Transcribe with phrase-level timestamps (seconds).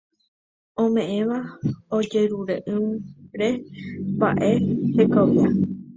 [0.83, 1.37] ome'ẽva
[1.97, 3.49] ojejerure'ỹre
[4.11, 4.51] mba'e
[4.95, 5.47] hekovia